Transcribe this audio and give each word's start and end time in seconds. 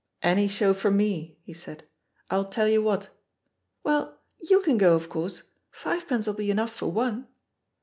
'* 0.13 0.23
^'Ariff 0.23 0.49
show 0.49 0.73
for 0.73 0.89
me/^ 0.89 1.35
he 1.43 1.53
said, 1.53 1.83
"I'll 2.31 2.49
tell 2.49 2.67
you 2.67 2.81
j^hat" 2.81 3.09
"Well, 3.83 4.19
you 4.39 4.61
can 4.61 4.79
go, 4.79 4.95
of 4.95 5.09
course; 5.09 5.43
fiyepence'll 5.71 6.33
be 6.37 6.49
enough 6.49 6.73
for 6.73 6.91
one." 6.91 7.27